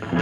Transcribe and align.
Welcome 0.00 0.20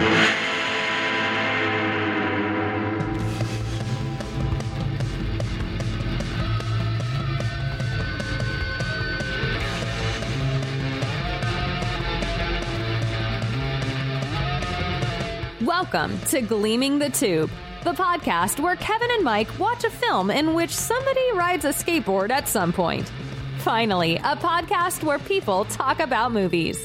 to 16.29 16.41
Gleaming 16.41 16.99
the 16.99 17.11
Tube, 17.11 17.51
the 17.85 17.93
podcast 17.93 18.59
where 18.59 18.77
Kevin 18.77 19.11
and 19.11 19.23
Mike 19.23 19.59
watch 19.59 19.85
a 19.85 19.91
film 19.91 20.31
in 20.31 20.55
which 20.55 20.71
somebody 20.71 21.33
rides 21.35 21.67
a 21.67 21.69
skateboard 21.69 22.31
at 22.31 22.49
some 22.49 22.73
point. 22.73 23.13
Finally, 23.59 24.17
a 24.17 24.37
podcast 24.37 25.05
where 25.05 25.19
people 25.19 25.67
talk 25.67 26.01
about 26.01 26.33
movies. 26.33 26.79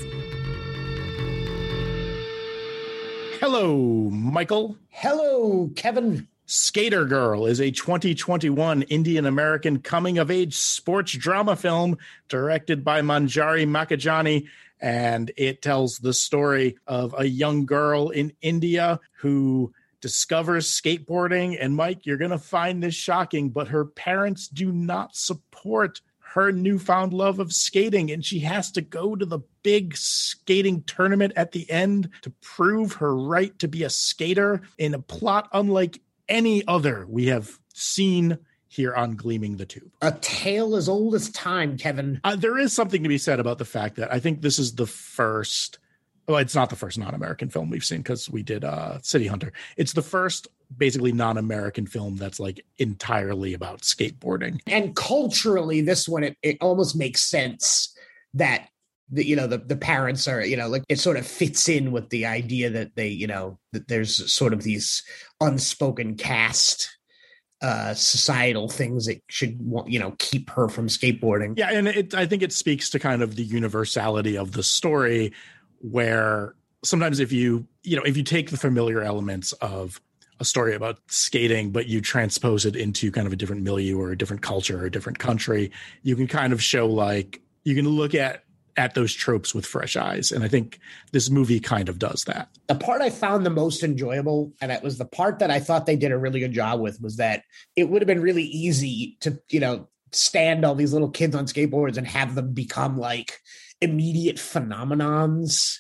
Hello, 3.41 4.08
Michael. 4.12 4.77
Hello, 4.90 5.72
Kevin. 5.76 6.27
Skater 6.45 7.05
Girl 7.05 7.48
is 7.48 7.59
a 7.59 7.72
2021 7.72 8.84
Indian 8.84 9.26
American 9.26 9.80
coming 9.80 10.20
of 10.20 10.30
age 10.30 10.55
sports 10.55 11.14
drama 11.14 11.55
film 11.55 11.98
directed 12.30 12.84
by 12.84 13.02
Manjari 13.02 13.66
Makhijani. 13.66 14.45
And 14.80 15.31
it 15.38 15.64
tells 15.64 15.98
the 15.98 16.14
story 16.14 16.77
of 16.86 17.16
a 17.17 17.26
young 17.26 17.66
girl 17.66 18.12
in 18.12 18.31
India 18.44 19.00
who 19.17 19.73
discovers 20.02 20.70
skateboarding. 20.70 21.58
And 21.59 21.76
Mike, 21.76 22.05
you're 22.05 22.17
going 22.17 22.30
to 22.30 22.38
find 22.38 22.84
this 22.84 22.94
shocking, 22.94 23.50
but 23.50 23.70
her 23.70 23.86
parents 23.86 24.50
do 24.50 24.72
not 24.72 25.16
support 25.16 26.02
her 26.34 26.52
newfound 26.52 27.13
love 27.13 27.40
of 27.40 27.52
skating. 27.52 28.09
And 28.09 28.23
she 28.23 28.39
has 28.39 28.72
to 28.72 28.81
go 28.81 29.16
to 29.16 29.26
the 29.26 29.39
big 29.63 29.98
skating 29.98 30.84
tournament 30.84 31.34
at 31.35 31.52
the 31.52 31.70
end 31.70 32.09
to 32.22 32.30
prove 32.41 32.94
her 32.94 33.16
right 33.16 33.58
to 33.59 33.67
be 33.67 33.84
a 33.84 33.89
skater 33.89 34.61
in 34.78 34.94
a 34.94 35.00
plot 35.00 35.50
unlike 35.52 36.00
any 36.30 36.66
other 36.67 37.06
we 37.08 37.28
have 37.28 37.59
seen 37.73 38.38
here 38.69 38.95
on 38.95 39.17
Gleaming 39.17 39.58
the 39.58 39.66
Tube. 39.66 39.91
A 40.02 40.14
tale 40.22 40.78
as 40.78 40.88
old 40.88 41.14
as 41.14 41.30
time, 41.31 41.78
Kevin. 41.78 42.22
Uh, 42.23 42.38
there 42.38 42.58
is 42.58 42.72
something 42.72 43.03
to 43.03 43.09
be 43.09 43.17
said 43.17 43.41
about 43.41 43.58
the 43.58 43.66
fact 43.66 43.97
that 43.97 44.13
I 44.13 44.19
think 44.19 44.41
this 44.41 44.58
is 44.58 44.75
the 44.75 44.88
first. 44.88 45.80
Well, 46.32 46.40
it's 46.40 46.56
not 46.56 46.70
the 46.70 46.78
first 46.78 46.98
non-American 46.98 47.50
film 47.50 47.70
we've 47.70 47.84
seen 47.84 47.98
because 47.98 48.30
we 48.30 48.42
did 48.42 48.64
uh, 48.64 49.00
City 49.02 49.28
Hunter. 49.28 49.52
It's 49.76 49.92
the 49.92 50.02
first 50.02 50.48
basically 50.78 51.12
non-American 51.12 51.86
film 51.88 52.16
that's 52.16 52.40
like 52.40 52.66
entirely 52.78 53.54
about 53.54 53.82
skateboarding. 53.82 54.62
And 54.66 54.96
culturally, 54.96 55.82
this 55.82 56.08
one 56.08 56.24
it, 56.24 56.38
it 56.42 56.58
almost 56.62 56.96
makes 56.96 57.22
sense 57.22 57.94
that 58.36 58.70
the, 59.09 59.28
you 59.28 59.36
know 59.36 59.46
the 59.46 59.58
the 59.58 59.76
parents 59.76 60.26
are 60.30 60.46
you 60.46 60.56
know 60.56 60.70
like 60.70 60.84
it 60.88 61.00
sort 61.00 61.18
of 61.18 61.28
fits 61.28 61.68
in 61.68 61.92
with 61.92 62.09
the 62.12 62.26
idea 62.26 62.70
that 62.70 62.96
they 62.96 63.09
you 63.09 63.28
know 63.28 63.59
that 63.74 63.90
there's 63.90 64.32
sort 64.32 64.54
of 64.54 64.64
these 64.64 65.04
unspoken 65.42 66.16
caste 66.16 66.90
uh, 67.62 67.94
societal 67.94 68.70
things 68.70 69.06
that 69.06 69.22
should 69.28 69.59
you 69.86 70.00
know 70.00 70.16
keep 70.18 70.50
her 70.52 70.70
from 70.70 70.88
skateboarding. 70.88 71.58
Yeah, 71.58 71.72
and 71.72 71.90
it, 71.90 72.14
I 72.16 72.26
think 72.26 72.42
it 72.42 72.54
speaks 72.54 72.90
to 72.92 73.00
kind 73.00 73.22
of 73.22 73.36
the 73.36 73.44
universality 73.44 74.38
of 74.38 74.54
the 74.54 74.64
story, 74.64 75.34
where 75.82 76.56
sometimes 76.84 77.20
if 77.20 77.32
you 77.32 77.68
you 77.84 77.96
know 77.96 78.04
if 78.04 78.18
you 78.18 78.24
take 78.24 78.50
the 78.50 78.58
familiar 78.58 79.02
elements 79.02 79.54
of 79.54 80.02
a 80.40 80.46
story 80.46 80.74
about 80.74 80.98
skating, 81.08 81.70
but 81.72 81.88
you 81.88 82.02
transpose 82.02 82.66
it 82.66 82.76
into 82.76 83.12
kind 83.12 83.28
of 83.28 83.34
a 83.34 83.36
different 83.36 83.62
milieu 83.62 84.00
or 84.00 84.12
a 84.12 84.18
different 84.18 84.42
culture 84.42 84.82
or 84.82 84.86
a 84.86 84.92
different 84.92 85.20
country, 85.20 85.72
you 86.02 86.16
can 86.16 86.28
kind 86.28 86.52
of 86.52 86.62
show 86.62 86.88
like 86.88 87.42
you 87.64 87.76
can 87.76 87.88
look 87.88 88.16
at 88.16 88.44
at 88.78 88.96
those 88.96 89.14
tropes 89.14 89.54
with 89.54 89.66
fresh 89.66 89.96
eyes. 89.96 90.32
And 90.32 90.44
I 90.44 90.48
think 90.48 90.80
this 91.12 91.30
movie 91.30 91.59
kind 91.59 91.90
of 91.90 92.00
does 92.00 92.24
that. 92.24 92.50
The 92.68 92.76
part 92.76 93.02
I 93.02 93.09
found 93.09 93.46
the 93.46 93.52
most 93.52 93.84
enjoyable, 93.84 94.52
and 94.62 94.72
it 94.72 94.82
was 94.82 94.98
the 94.98 95.06
part 95.06 95.40
that 95.40 95.52
I 95.52 95.59
thought 95.59 95.86
they 95.86 95.98
did 95.98 96.12
a 96.12 96.18
really 96.18 96.40
good 96.40 96.54
job 96.54 96.80
with, 96.80 97.00
was 97.02 97.18
that 97.18 97.44
it 97.76 97.90
would 97.90 98.02
have 98.02 98.08
been 98.08 98.22
really 98.22 98.46
easy 98.46 99.18
to, 99.20 99.40
you 99.50 99.59
know, 99.59 99.88
stand 100.14 100.66
all 100.66 100.75
these 100.75 100.94
little 100.94 101.09
kids 101.09 101.36
on 101.36 101.46
skateboards 101.46 101.97
and 101.97 102.08
have 102.08 102.36
them 102.36 102.53
become 102.53 102.97
like 102.97 103.40
immediate 103.81 104.38
phenomenons 104.38 105.78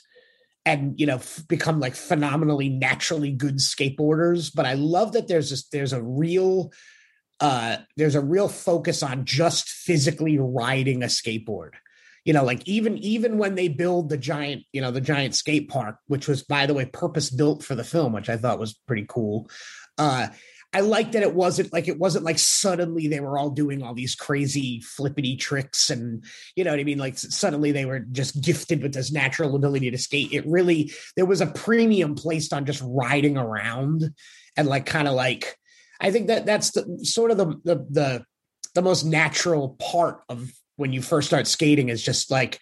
and 0.65 0.99
you 0.99 1.05
know 1.05 1.15
f- 1.15 1.43
become 1.47 1.79
like 1.79 1.95
phenomenally 1.95 2.69
naturally 2.69 3.31
good 3.31 3.57
skateboarders 3.57 4.51
but 4.53 4.65
i 4.65 4.73
love 4.73 5.13
that 5.13 5.27
there's 5.27 5.49
this 5.49 5.67
there's 5.69 5.93
a 5.93 6.01
real 6.01 6.71
uh 7.39 7.77
there's 7.97 8.15
a 8.15 8.21
real 8.21 8.47
focus 8.47 9.01
on 9.01 9.25
just 9.25 9.67
physically 9.67 10.37
riding 10.37 11.03
a 11.03 11.07
skateboard. 11.07 11.71
You 12.23 12.33
know 12.33 12.43
like 12.43 12.67
even 12.67 12.99
even 12.99 13.39
when 13.39 13.55
they 13.55 13.67
build 13.67 14.09
the 14.09 14.17
giant 14.17 14.63
you 14.71 14.81
know 14.81 14.91
the 14.91 15.01
giant 15.01 15.33
skate 15.33 15.69
park 15.69 15.97
which 16.05 16.27
was 16.27 16.43
by 16.43 16.67
the 16.67 16.73
way 16.75 16.85
purpose 16.85 17.31
built 17.31 17.63
for 17.63 17.73
the 17.73 17.83
film 17.83 18.13
which 18.13 18.29
i 18.29 18.37
thought 18.37 18.59
was 18.59 18.79
pretty 18.87 19.07
cool 19.09 19.49
uh 19.97 20.27
I 20.73 20.79
like 20.79 21.11
that 21.11 21.23
it 21.23 21.35
wasn't 21.35 21.73
like 21.73 21.89
it 21.89 21.99
wasn't 21.99 22.23
like 22.23 22.39
suddenly 22.39 23.07
they 23.07 23.19
were 23.19 23.37
all 23.37 23.49
doing 23.49 23.83
all 23.83 23.93
these 23.93 24.15
crazy 24.15 24.79
flippity 24.79 25.35
tricks 25.35 25.89
and 25.89 26.23
you 26.55 26.63
know 26.63 26.71
what 26.71 26.79
I 26.79 26.85
mean 26.85 26.97
like 26.97 27.17
suddenly 27.17 27.73
they 27.73 27.85
were 27.85 27.99
just 27.99 28.41
gifted 28.41 28.81
with 28.81 28.93
this 28.93 29.11
natural 29.11 29.55
ability 29.55 29.91
to 29.91 29.97
skate. 29.97 30.31
It 30.31 30.45
really 30.47 30.93
there 31.17 31.25
was 31.25 31.41
a 31.41 31.47
premium 31.47 32.15
placed 32.15 32.53
on 32.53 32.65
just 32.65 32.81
riding 32.85 33.37
around 33.37 34.11
and 34.55 34.67
like 34.67 34.85
kind 34.85 35.09
of 35.09 35.13
like 35.13 35.57
I 35.99 36.11
think 36.11 36.27
that 36.27 36.45
that's 36.45 36.71
the 36.71 36.99
sort 37.03 37.31
of 37.31 37.37
the 37.37 37.47
the 37.65 37.85
the 37.89 38.25
the 38.73 38.81
most 38.81 39.03
natural 39.03 39.75
part 39.79 40.21
of 40.29 40.51
when 40.77 40.93
you 40.93 41.01
first 41.01 41.27
start 41.27 41.47
skating 41.47 41.89
is 41.89 42.01
just 42.01 42.31
like 42.31 42.59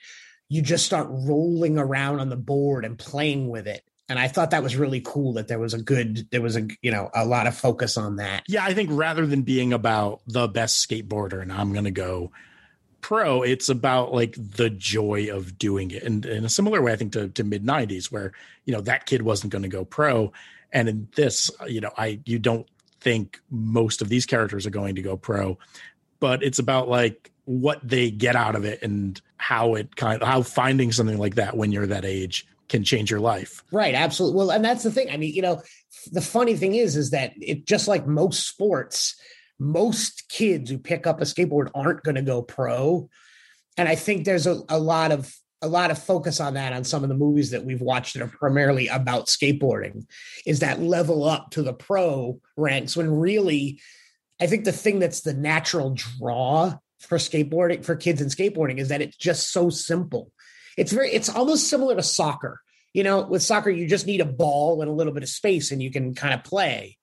you 0.50 0.64
just 0.64 0.86
start 0.86 1.08
rolling 1.12 1.78
around 1.78 2.20
on 2.20 2.30
the 2.30 2.36
board 2.36 2.86
and 2.86 2.98
playing 2.98 3.50
with 3.50 3.68
it 3.68 3.84
and 4.10 4.20
i 4.20 4.28
thought 4.28 4.52
that 4.52 4.64
was 4.64 4.76
really 4.76 5.00
cool 5.00 5.34
that 5.34 5.48
there 5.48 5.60
was 5.60 5.74
a 5.74 5.82
good 5.82 6.28
there 6.32 6.42
was 6.42 6.58
a 6.58 6.68
you 6.82 6.92
know 6.92 7.10
a 7.14 7.26
lot 7.26 7.48
of 7.48 7.56
focus 7.56 7.96
on 7.96 8.18
that. 8.18 8.44
Yeah 8.48 8.66
i 8.66 8.74
think 8.74 8.90
rather 8.92 9.26
than 9.26 9.44
being 9.44 9.72
about 9.72 10.22
the 10.28 10.48
best 10.48 10.88
skateboarder 10.88 11.42
and 11.42 11.54
i'm 11.54 11.72
gonna 11.74 11.92
go 11.92 12.32
pro 13.02 13.44
it's 13.44 13.70
about 13.70 14.14
like 14.14 14.36
the 14.38 14.70
joy 14.70 15.30
of 15.32 15.58
doing 15.58 15.92
it. 15.92 16.04
And 16.04 16.26
in 16.26 16.44
a 16.44 16.50
similar 16.50 16.82
way 16.82 16.92
i 16.92 16.96
think 16.96 17.14
to, 17.14 17.30
to 17.30 17.44
mid 17.44 17.66
90s 17.66 18.12
where 18.12 18.34
you 18.66 18.74
know 18.74 18.82
that 18.82 19.06
kid 19.06 19.22
wasn't 19.22 19.52
going 19.52 19.64
to 19.64 19.70
go 19.70 19.86
pro. 19.86 20.34
And 20.72 20.90
in 20.90 21.08
this 21.16 21.50
you 21.68 21.82
know 21.82 21.92
i 21.98 22.20
you 22.26 22.40
don't 22.40 22.68
think 23.00 23.40
most 23.50 24.02
of 24.02 24.10
these 24.10 24.26
characters 24.26 24.66
are 24.66 24.72
going 24.72 24.96
to 24.96 25.02
go 25.02 25.16
pro 25.16 25.58
but 26.20 26.44
it's 26.44 26.60
about 26.60 26.90
like 26.90 27.32
what 27.46 27.80
they 27.82 28.12
get 28.12 28.36
out 28.36 28.56
of 28.56 28.66
it 28.66 28.84
and 28.84 29.22
how 29.38 29.76
it 29.76 29.96
kind 29.96 30.22
of 30.22 30.28
how 30.28 30.42
finding 30.42 30.92
something 30.92 31.18
like 31.18 31.36
that 31.36 31.56
when 31.56 31.72
you're 31.72 31.88
that 31.88 32.06
age 32.06 32.46
can 32.70 32.84
change 32.84 33.12
your 33.12 33.20
life. 33.20 33.64
Right, 33.72 33.96
absolutely. 33.96 34.38
Well, 34.38 34.52
and 34.52 34.64
that's 34.64 34.84
the 34.84 34.92
thing. 34.92 35.10
I 35.10 35.18
mean, 35.18 35.34
you 35.34 35.42
know, 35.42 35.62
the 36.12 36.22
funny 36.22 36.56
thing 36.56 36.76
is 36.76 36.96
is 36.96 37.12
that 37.12 37.34
it 37.42 37.66
just 37.66 37.88
like 37.88 38.08
most 38.08 38.48
sports, 38.48 39.20
most 39.60 40.30
kids 40.30 40.70
who 40.70 40.78
pick 40.78 41.06
up 41.06 41.20
a 41.20 41.26
skateboard 41.26 41.70
aren't 41.76 42.04
going 42.04 42.16
to 42.16 42.22
go 42.22 42.42
pro. 42.42 43.10
And 43.78 43.88
I 43.88 43.96
think 43.96 44.26
there's 44.26 44.48
a, 44.48 44.62
a 44.70 44.80
lot 44.80 45.12
of 45.12 45.34
a 45.62 45.68
lot 45.68 45.92
of 45.92 46.02
focus 46.02 46.40
on 46.40 46.54
that 46.54 46.72
on 46.72 46.86
some 46.86 47.04
of 47.04 47.10
the 47.10 47.16
movies 47.16 47.52
that 47.52 47.66
we've 47.66 47.82
watched 47.82 48.14
that 48.14 48.24
are 48.24 48.28
primarily 48.28 48.88
about 48.88 49.26
skateboarding 49.26 50.06
is 50.46 50.60
that 50.60 50.82
level 50.82 51.26
up 51.26 51.52
to 51.52 51.62
the 51.62 51.74
pro 51.74 52.40
ranks 52.56 52.96
when 52.96 53.12
really 53.12 53.82
I 54.42 54.48
think 54.48 54.64
the 54.64 54.72
thing 54.72 55.00
that's 55.00 55.22
the 55.22 55.34
natural 55.34 55.96
draw 55.96 56.76
for 57.00 57.18
skateboarding 57.18 57.84
for 57.84 57.96
kids 57.96 58.22
and 58.22 58.32
skateboarding 58.32 58.78
is 58.78 58.90
that 58.90 59.02
it's 59.02 59.18
just 59.18 59.52
so 59.52 59.70
simple. 59.70 60.32
It's 60.80 60.94
very 60.94 61.12
it's 61.12 61.28
almost 61.28 61.68
similar 61.68 61.96
to 61.96 62.04
soccer. 62.04 62.62
You 62.94 63.04
know, 63.04 63.22
with 63.22 63.44
soccer 63.44 63.70
you 63.70 63.86
just 63.86 64.08
need 64.08 64.22
a 64.22 64.26
ball 64.26 64.82
and 64.82 64.90
a 64.90 64.94
little 64.94 65.14
bit 65.14 65.24
of 65.24 65.30
space 65.30 65.72
and 65.72 65.84
you 65.84 65.92
can 65.92 66.16
kind 66.16 66.34
of 66.34 66.44
play. 66.44 66.98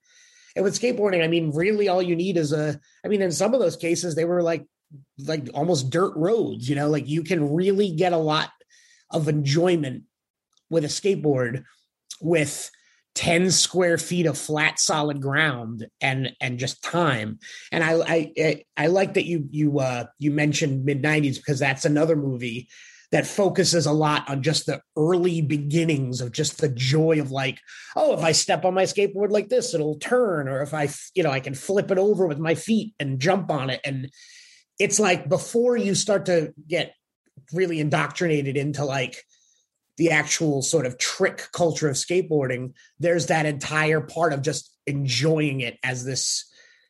And 0.56 0.64
with 0.64 0.80
skateboarding, 0.80 1.22
I 1.22 1.28
mean, 1.28 1.52
really 1.52 1.86
all 1.86 2.00
you 2.00 2.16
need 2.16 2.38
is 2.38 2.52
a 2.52 2.80
I 3.04 3.08
mean, 3.08 3.20
in 3.20 3.30
some 3.30 3.52
of 3.52 3.60
those 3.60 3.76
cases 3.76 4.14
they 4.14 4.24
were 4.24 4.42
like 4.42 4.64
like 5.18 5.48
almost 5.52 5.90
dirt 5.90 6.14
roads, 6.16 6.68
you 6.68 6.74
know, 6.74 6.88
like 6.88 7.06
you 7.06 7.22
can 7.22 7.54
really 7.54 7.94
get 7.94 8.14
a 8.14 8.18
lot 8.18 8.50
of 9.10 9.28
enjoyment 9.28 10.04
with 10.70 10.84
a 10.84 10.88
skateboard 10.88 11.64
with 12.20 12.70
10 13.14 13.50
square 13.50 13.98
feet 13.98 14.26
of 14.26 14.38
flat 14.38 14.78
solid 14.78 15.20
ground 15.20 15.86
and 16.00 16.32
and 16.40 16.58
just 16.58 16.82
time 16.82 17.38
and 17.72 17.82
i 17.82 17.94
i 18.36 18.64
i 18.76 18.86
like 18.88 19.14
that 19.14 19.24
you 19.24 19.48
you 19.50 19.78
uh 19.80 20.04
you 20.18 20.30
mentioned 20.30 20.84
mid 20.84 21.02
90s 21.02 21.36
because 21.36 21.58
that's 21.58 21.86
another 21.86 22.14
movie 22.14 22.68
that 23.12 23.26
focuses 23.26 23.86
a 23.86 23.92
lot 23.92 24.28
on 24.28 24.42
just 24.42 24.66
the 24.66 24.80
early 24.96 25.40
beginnings 25.40 26.20
of 26.20 26.32
just 26.32 26.60
the 26.60 26.68
joy 26.68 27.20
of 27.20 27.30
like 27.30 27.60
oh 27.94 28.12
if 28.14 28.20
i 28.20 28.32
step 28.32 28.64
on 28.64 28.74
my 28.74 28.82
skateboard 28.82 29.30
like 29.30 29.48
this 29.48 29.74
it'll 29.74 29.98
turn 29.98 30.48
or 30.48 30.62
if 30.62 30.74
i 30.74 30.88
you 31.14 31.22
know 31.22 31.30
i 31.30 31.40
can 31.40 31.54
flip 31.54 31.90
it 31.90 31.98
over 31.98 32.26
with 32.26 32.38
my 32.38 32.54
feet 32.54 32.94
and 32.98 33.20
jump 33.20 33.50
on 33.50 33.70
it 33.70 33.80
and 33.84 34.10
it's 34.78 35.00
like 35.00 35.28
before 35.28 35.76
you 35.76 35.94
start 35.94 36.26
to 36.26 36.52
get 36.68 36.94
really 37.52 37.80
indoctrinated 37.80 38.56
into 38.56 38.84
like 38.84 39.22
the 39.96 40.10
actual 40.10 40.62
sort 40.62 40.86
of 40.86 40.98
trick 40.98 41.48
culture 41.52 41.88
of 41.88 41.96
skateboarding, 41.96 42.74
there's 42.98 43.26
that 43.26 43.46
entire 43.46 44.00
part 44.00 44.32
of 44.32 44.42
just 44.42 44.76
enjoying 44.86 45.60
it 45.60 45.78
as 45.82 46.04
this 46.04 46.44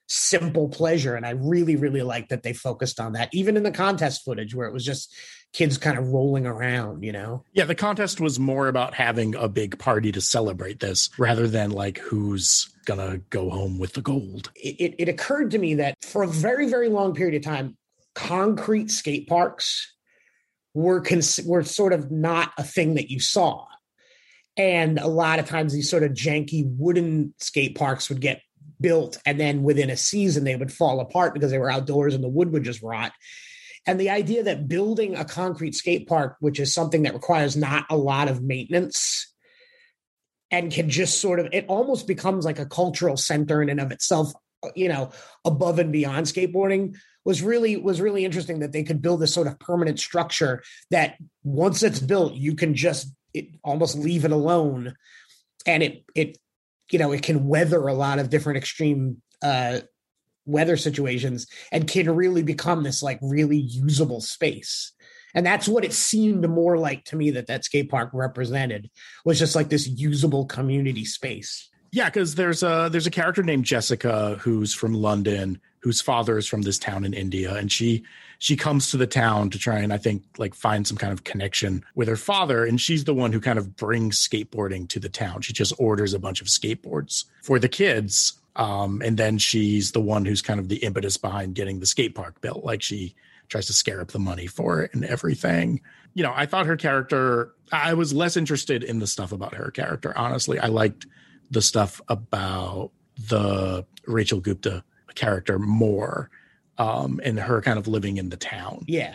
simple 0.09 0.69
pleasure. 0.69 1.15
And 1.15 1.27
I 1.27 1.31
really, 1.31 1.77
really 1.77 2.03
like 2.03 2.29
that 2.29 2.43
they 2.43 2.53
focused 2.53 3.01
on 3.01 3.13
that, 3.13 3.29
even 3.33 3.57
in 3.57 3.63
the 3.63 3.71
contest 3.71 4.25
footage 4.25 4.55
where 4.55 4.67
it 4.67 4.73
was 4.73 4.85
just 4.85 5.15
kids 5.57 5.79
kind 5.79 5.97
of 5.97 6.13
rolling 6.13 6.45
around, 6.45 7.03
you 7.03 7.11
know? 7.11 7.43
Yeah, 7.55 7.65
the 7.65 7.75
contest 7.75 8.21
was 8.21 8.39
more 8.39 8.69
about 8.69 8.93
having 8.93 9.35
a 9.35 9.49
big 9.49 9.79
party 9.79 10.13
to 10.13 10.21
celebrate 10.21 10.81
this 10.81 11.09
rather 11.19 11.49
than 11.49 11.71
like 11.71 11.97
who's 11.97 12.71
gonna 12.85 13.23
go 13.31 13.49
home 13.49 13.79
with 13.79 13.95
the 13.95 14.03
gold. 14.03 14.51
It, 14.55 14.77
it, 14.79 14.95
it 14.99 15.09
occurred 15.09 15.53
to 15.53 15.59
me 15.59 15.77
that 15.77 15.95
for 16.05 16.23
a 16.23 16.29
very, 16.29 16.69
very 16.69 16.91
long 16.91 17.15
period 17.15 17.37
of 17.37 17.43
time, 17.43 17.75
concrete 18.15 18.91
skate 18.91 19.29
parks 19.29 19.95
were 20.75 21.01
cons- 21.01 21.41
were 21.47 21.65
sort 21.65 21.95
of 21.95 22.11
not 22.11 22.53
a 22.59 22.63
thing 22.63 22.97
that 22.97 23.11
you 23.11 23.19
saw. 23.19 23.65
And 24.59 24.99
a 24.99 25.09
lot 25.09 25.39
of 25.39 25.49
times 25.49 25.73
these 25.73 25.89
sort 25.89 26.03
of 26.03 26.13
janky 26.13 26.65
wooden 26.67 27.33
skate 27.39 27.79
parks 27.79 28.11
would 28.11 28.21
get 28.21 28.43
built 28.79 29.17
and 29.25 29.41
then 29.41 29.63
within 29.63 29.89
a 29.89 29.97
season 29.97 30.45
they 30.45 30.55
would 30.55 30.71
fall 30.71 31.01
apart 31.01 31.33
because 31.33 31.51
they 31.51 31.59
were 31.59 31.71
outdoors 31.71 32.15
and 32.15 32.23
the 32.23 32.29
wood 32.29 32.53
would 32.53 32.63
just 32.65 32.83
rot. 32.83 33.13
And 33.87 34.01
the 34.01 34.11
idea 34.11 34.43
that 34.43 34.69
building 34.69 35.15
a 35.15 35.25
concrete 35.25 35.75
skate 35.75 36.09
park, 36.09 36.37
which 36.41 36.59
is 36.59 36.75
something 36.75 37.03
that 37.03 37.15
requires 37.15 37.57
not 37.57 37.87
a 37.89 37.97
lot 37.97 38.29
of 38.29 38.43
maintenance 38.43 39.33
and 40.51 40.73
can 40.73 40.91
just 40.91 41.21
sort 41.21 41.39
of, 41.39 41.49
it 41.53 41.67
almost 41.69 42.07
becomes 42.07 42.45
like 42.45 42.59
a 42.59 42.67
cultural 42.67 43.17
center 43.17 43.63
in 43.63 43.69
and 43.69 43.81
of 43.81 43.93
itself, 43.93 44.33
you 44.75 44.89
know, 44.89 45.11
above 45.45 45.79
and 45.79 45.93
beyond 45.93 46.27
skateboarding 46.27 46.97
was 47.25 47.43
really 47.43 47.77
was 47.77 48.01
really 48.01 48.25
interesting 48.25 48.61
that 48.61 48.73
they 48.73 48.85
could 48.85 49.03
build 49.03 49.21
this 49.21 49.35
sort 49.35 49.49
of 49.49 49.59
permanent 49.59 49.99
structure 49.99 50.63
that 50.93 51.17
once 51.43 51.83
it's 51.83 51.99
built 51.99 52.35
you 52.35 52.55
can 52.55 52.73
just 52.75 53.13
it, 53.35 53.49
almost 53.65 53.99
leave 53.99 54.25
it 54.25 54.31
alone. 54.31 54.95
And 55.67 55.83
it 55.83 56.05
it 56.15 56.39
you 56.91 57.01
know 57.01 57.13
it 57.13 57.23
can 57.23 57.49
weather 57.49 57.87
a 57.87 57.95
lot 57.95 58.21
of 58.21 58.31
different 58.31 58.59
extreme 58.59 59.21
uh 59.43 59.81
weather 60.47 60.77
situations 60.77 61.47
and 61.71 61.89
can 61.89 62.11
really 62.11 62.43
become 62.43 62.83
this 62.83 63.03
like 63.03 63.19
really 63.21 63.59
usable 63.59 64.21
space. 64.21 64.93
And 65.35 65.45
that's 65.45 65.69
what 65.69 65.85
it 65.85 65.93
seemed 65.93 66.49
more 66.49 66.79
like 66.79 67.05
to 67.07 67.17
me 67.17 67.33
that 67.33 67.49
that 67.49 67.65
skate 67.65 67.91
park 67.91 68.11
represented 68.15 68.91
was 69.25 69.39
just 69.39 69.55
like 69.55 69.69
this 69.69 69.87
usable 69.87 70.47
community 70.47 71.05
space 71.05 71.69
yeah 71.97 72.11
because 72.11 72.35
there's 72.35 72.63
a 72.63 72.89
there's 72.93 73.07
a 73.07 73.11
character 73.11 73.43
named 73.43 73.65
jessica 73.65 74.37
who's 74.41 74.75
from 74.75 74.93
london 74.93 75.59
whose 75.81 76.01
father 76.01 76.37
is 76.37 76.47
from 76.47 76.63
this 76.63 76.79
town 76.79 77.05
in 77.05 77.15
india 77.15 77.55
and 77.55 77.73
she 77.73 78.05
she 78.39 78.55
comes 78.55 78.91
to 78.91 78.99
the 78.99 79.07
town 79.07 79.49
to 79.49 79.59
try 79.59 79.79
and 79.79 79.93
i 79.93 79.97
think 79.97 80.23
like 80.37 80.55
find 80.55 80.87
some 80.87 80.99
kind 80.99 81.13
of 81.13 81.25
connection 81.25 81.83
with 81.95 82.07
her 82.07 82.17
father 82.17 82.67
and 82.67 82.81
she's 82.81 83.05
the 83.05 83.15
one 83.15 83.33
who 83.33 83.41
kind 83.41 83.59
of 83.59 83.77
brings 83.77 84.19
skateboarding 84.19 84.87
to 84.87 85.01
the 85.01 85.09
town 85.09 85.41
she 85.41 85.55
just 85.55 85.73
orders 85.79 86.13
a 86.13 86.19
bunch 86.19 86.43
of 86.43 86.47
skateboards 86.49 87.25
for 87.43 87.59
the 87.59 87.69
kids 87.69 88.35
um, 88.57 89.03
and 89.05 89.19
then 89.19 89.39
she's 89.39 89.93
the 89.93 90.01
one 90.01 90.25
who's 90.25 90.43
kind 90.43 90.59
of 90.59 90.69
the 90.69 90.77
impetus 90.77 91.19
behind 91.19 91.55
getting 91.55 91.79
the 91.79 91.87
skate 91.87 92.15
park 92.15 92.41
built. 92.41 92.65
Like 92.65 92.83
she 92.83 93.15
tries 93.49 93.67
to 93.67 93.75
scare 93.75 94.01
up 94.01 94.09
the 94.09 94.19
money 94.19 94.47
for 94.47 94.83
it 94.83 94.95
and 94.95 95.05
everything. 95.05 95.83
You 96.15 96.23
know, 96.23 96.33
I 96.35 96.47
thought 96.47 96.67
her 96.67 96.77
character, 96.77 97.53
I 97.71 97.93
was 97.95 98.15
less 98.15 98.37
interested 98.37 98.83
in 98.83 98.99
the 98.99 99.07
stuff 99.07 99.31
about 99.31 99.55
her 99.55 99.71
character. 99.71 100.17
Honestly, 100.17 100.59
I 100.59 100.69
liked 100.69 101.07
the 101.51 101.63
stuff 101.63 102.01
about 102.09 102.91
the 103.29 103.87
Rachel 104.07 104.41
Gupta 104.41 104.85
character 105.15 105.59
more 105.59 106.31
um, 106.79 107.21
and 107.25 107.39
her 107.39 107.61
kind 107.63 107.79
of 107.79 107.89
living 107.89 108.19
in 108.19 108.29
the 108.29 108.37
town. 108.37 108.85
Yeah. 108.87 109.15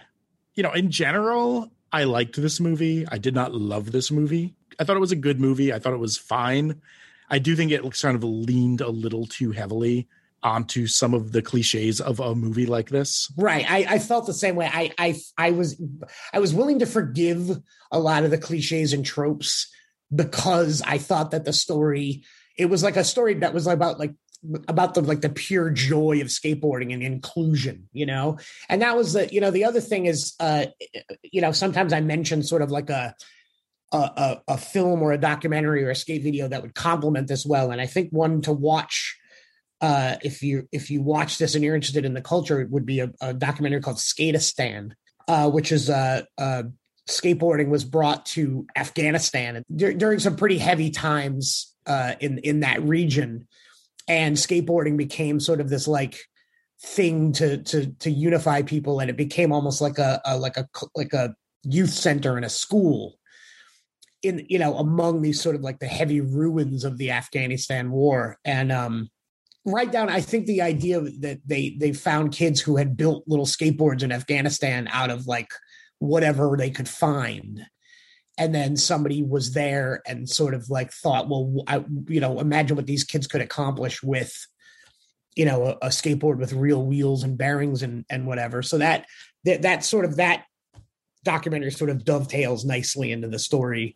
You 0.56 0.64
know, 0.64 0.74
in 0.74 0.92
general, 0.92 1.72
I 1.92 2.06
liked 2.06 2.42
this 2.42 2.60
movie. 2.60 3.06
I 3.08 3.18
did 3.18 3.36
not 3.36 3.54
love 3.54 3.92
this 3.92 4.12
movie. 4.12 4.56
I 4.80 4.84
thought 4.84 4.98
it 4.98 5.02
was 5.02 5.12
a 5.12 5.18
good 5.18 5.40
movie. 5.40 5.74
I 5.74 5.80
thought 5.80 5.94
it 5.94 5.98
was 5.98 6.18
fine. 6.18 6.82
I 7.30 7.40
do 7.40 7.56
think 7.56 7.72
it 7.72 7.82
kind 8.02 8.16
of 8.16 8.24
leaned 8.24 8.82
a 8.82 8.90
little 8.90 9.26
too 9.26 9.52
heavily 9.52 10.08
onto 10.44 10.88
some 10.88 11.14
of 11.14 11.32
the 11.32 11.42
cliches 11.42 12.02
of 12.02 12.20
a 12.20 12.34
movie 12.34 12.66
like 12.66 12.90
this. 12.90 13.32
Right. 13.38 13.70
I, 13.70 13.96
I 13.96 14.00
felt 14.00 14.26
the 14.26 14.34
same 14.34 14.56
way. 14.56 14.70
I, 14.72 14.92
I 14.98 15.20
I 15.38 15.52
was 15.52 15.82
I 16.34 16.40
was 16.40 16.54
willing 16.54 16.80
to 16.80 16.86
forgive 16.86 17.62
a 17.92 18.00
lot 18.00 18.24
of 18.24 18.32
the 18.32 18.38
cliches 18.38 18.92
and 18.92 19.06
tropes 19.06 19.72
because 20.14 20.82
I 20.86 20.98
thought 20.98 21.32
that 21.32 21.46
the 21.46 21.54
story 21.54 22.24
it 22.58 22.66
was 22.66 22.84
like 22.84 22.98
a 22.98 23.04
story 23.04 23.36
that 23.36 23.54
was 23.54 23.68
about 23.68 24.00
like 24.00 24.14
about 24.68 24.94
the 24.94 25.02
like 25.02 25.22
the 25.22 25.30
pure 25.30 25.70
joy 25.70 26.20
of 26.22 26.28
skateboarding 26.28 26.94
and 26.94 27.04
inclusion 27.04 27.88
you 27.94 28.08
know 28.08 28.40
and 28.70 28.82
that 28.82 28.98
was 28.98 29.14
the 29.14 29.32
you 29.32 29.40
know 29.40 29.52
the 29.52 29.66
other 29.66 29.80
thing 29.80 30.08
is 30.08 30.34
uh 30.40 30.66
you 31.22 31.42
know 31.42 31.52
sometimes 31.52 31.94
i 31.94 32.02
mention 32.02 32.42
sort 32.42 32.64
of 32.64 32.72
like 32.72 32.90
a 32.90 33.14
a, 33.92 34.38
a, 34.48 34.58
film 34.58 35.02
or 35.02 35.12
a 35.12 35.18
documentary 35.18 35.84
or 35.84 35.90
a 35.90 35.96
skate 35.96 36.24
video 36.24 36.48
that 36.48 36.62
would 36.62 36.74
complement 36.74 37.28
this 37.28 37.46
well. 37.46 37.72
And 37.72 37.82
I 37.82 37.86
think 37.86 38.10
one 38.12 38.42
to 38.44 38.54
watch 38.54 39.18
uh, 39.82 40.18
if 40.22 40.44
you 40.44 40.68
if 40.72 40.92
you 40.92 41.02
watch 41.02 41.40
this 41.40 41.56
and 41.56 41.64
you're 41.64 41.76
interested 41.76 42.06
in 42.06 42.14
the 42.14 42.22
culture, 42.22 42.62
it 42.62 42.70
would 42.70 42.86
be 42.86 43.00
a, 43.00 43.12
a 43.20 43.34
documentary 43.34 43.82
called 43.82 43.98
Skateistan, 43.98 44.92
uh, 45.28 45.50
which 45.50 45.72
is 45.72 45.90
uh, 45.90 46.22
uh, 46.38 46.64
skateboarding 47.10 47.70
was 47.70 47.84
brought 47.84 48.26
to 48.28 48.66
Afghanistan 48.76 49.64
during 49.76 50.20
some 50.20 50.36
pretty 50.36 50.58
heavy 50.58 50.90
times 50.90 51.74
uh, 51.86 52.14
in 52.20 52.38
in 52.40 52.62
that 52.62 52.82
region, 52.84 53.48
and 54.08 54.36
skateboarding 54.38 54.98
became 54.98 55.40
sort 55.40 55.62
of 55.62 55.70
this 55.70 55.88
like 55.88 56.20
thing 56.84 57.32
to 57.34 57.58
to 57.64 57.88
to 58.00 58.12
unify 58.12 58.62
people, 58.62 59.00
and 59.00 59.10
it 59.10 59.18
became 59.18 59.52
almost 59.52 59.82
like 59.82 59.98
a, 59.98 60.22
a 60.26 60.38
like 60.38 60.58
a 60.58 60.68
like 60.96 61.14
a 61.14 61.36
youth 61.64 61.92
center 61.92 62.36
and 62.36 62.46
a 62.46 62.50
school 62.50 63.18
in 64.24 64.46
you 64.50 64.60
know 64.60 64.76
among 64.78 65.22
these 65.22 65.42
sort 65.42 65.56
of 65.56 65.62
like 65.62 65.80
the 65.80 65.88
heavy 65.88 66.22
ruins 66.22 66.84
of 66.84 66.98
the 66.98 67.12
Afghanistan 67.12 67.92
war. 67.92 68.38
And 68.46 68.72
um 68.72 69.10
right 69.66 69.92
down 69.92 70.10
I 70.10 70.22
think 70.22 70.46
the 70.46 70.62
idea 70.62 71.02
that 71.02 71.40
they 71.46 71.76
they 71.80 71.94
found 71.94 72.32
kids 72.32 72.62
who 72.62 72.78
had 72.78 72.98
built 72.98 73.24
little 73.28 73.46
skateboards 73.46 74.04
in 74.04 74.12
Afghanistan 74.12 74.88
out 74.92 75.10
of 75.10 75.28
like 75.28 75.50
whatever 76.02 76.56
they 76.58 76.70
could 76.70 76.90
find 76.90 77.66
and 78.38 78.56
then 78.56 78.76
somebody 78.76 79.22
was 79.22 79.54
there 79.54 80.02
and 80.08 80.28
sort 80.28 80.54
of 80.54 80.70
like 80.70 80.92
thought 80.92 81.30
well 81.30 81.64
I, 81.68 81.84
you 82.08 82.20
know 82.20 82.40
imagine 82.40 82.76
what 82.76 82.88
these 82.88 83.04
kids 83.04 83.28
could 83.28 83.42
accomplish 83.42 84.02
with 84.02 84.34
you 85.36 85.46
know 85.46 85.66
a, 85.66 85.72
a 85.84 85.88
skateboard 85.90 86.38
with 86.38 86.54
real 86.54 86.84
wheels 86.84 87.24
and 87.24 87.38
bearings 87.38 87.84
and 87.84 88.04
and 88.10 88.26
whatever 88.26 88.64
so 88.64 88.80
that 88.80 89.06
that 89.46 89.62
that 89.62 89.84
sort 89.84 90.06
of 90.06 90.16
that 90.16 90.46
documentary 91.24 91.72
sort 91.72 91.90
of 91.90 92.04
dovetails 92.04 92.66
nicely 92.66 93.12
into 93.12 93.28
the 93.28 93.40
story 93.40 93.96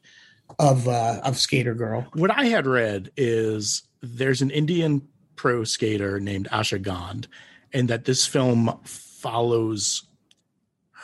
of 0.60 0.88
uh, 0.88 1.20
of 1.24 1.38
Skater 1.38 1.74
Girl. 1.74 2.06
What 2.14 2.32
I 2.32 2.46
had 2.46 2.68
read 2.68 3.12
is 3.18 3.84
there's 4.02 4.42
an 4.42 4.52
Indian 4.52 5.08
pro 5.36 5.64
skater 5.64 6.20
named 6.20 6.48
Asha 6.52 6.82
Gond, 6.82 7.28
and 7.74 7.90
that 7.90 8.06
this 8.06 8.26
film 8.26 8.80
follows 8.84 10.08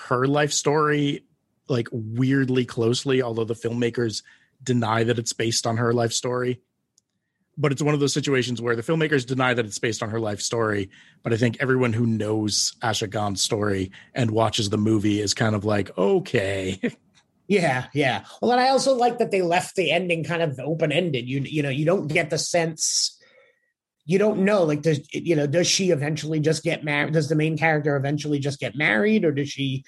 her 0.07 0.27
life 0.27 0.51
story 0.51 1.25
like 1.67 1.87
weirdly 1.91 2.65
closely, 2.65 3.21
although 3.21 3.45
the 3.45 3.53
filmmakers 3.53 4.23
deny 4.63 5.03
that 5.03 5.17
it's 5.17 5.33
based 5.33 5.65
on 5.65 5.77
her 5.77 5.93
life 5.93 6.11
story 6.11 6.61
but 7.57 7.71
it's 7.71 7.81
one 7.81 7.93
of 7.93 7.99
those 7.99 8.13
situations 8.13 8.61
where 8.61 8.75
the 8.75 8.81
filmmakers 8.81 9.25
deny 9.25 9.53
that 9.53 9.65
it's 9.65 9.77
based 9.77 10.01
on 10.01 10.09
her 10.09 10.19
life 10.19 10.41
story. 10.41 10.89
But 11.21 11.33
I 11.33 11.37
think 11.37 11.57
everyone 11.59 11.93
who 11.93 12.05
knows 12.05 12.73
Asha 12.81 13.09
Gond's 13.09 13.41
story 13.41 13.91
and 14.15 14.31
watches 14.31 14.69
the 14.69 14.77
movie 14.77 15.19
is 15.19 15.33
kind 15.33 15.55
of 15.55 15.65
like, 15.65 15.95
okay. 15.97 16.79
Yeah, 17.47 17.87
yeah. 17.93 18.23
Well, 18.41 18.51
and 18.53 18.61
I 18.61 18.69
also 18.69 18.95
like 18.95 19.17
that 19.17 19.31
they 19.31 19.41
left 19.41 19.75
the 19.75 19.91
ending 19.91 20.23
kind 20.23 20.41
of 20.41 20.57
open 20.57 20.93
ended. 20.93 21.27
You 21.27 21.41
you 21.41 21.61
know, 21.61 21.69
you 21.69 21.83
don't 21.83 22.07
get 22.07 22.29
the 22.29 22.37
sense 22.37 23.19
you 24.11 24.17
don't 24.17 24.39
know 24.39 24.63
like 24.63 24.81
does 24.81 24.99
you 25.13 25.35
know 25.35 25.47
does 25.47 25.67
she 25.67 25.91
eventually 25.91 26.39
just 26.39 26.63
get 26.63 26.83
married 26.83 27.13
does 27.13 27.29
the 27.29 27.35
main 27.35 27.57
character 27.57 27.95
eventually 27.95 28.39
just 28.39 28.59
get 28.59 28.75
married 28.75 29.23
or 29.23 29.31
does 29.31 29.49
she 29.49 29.83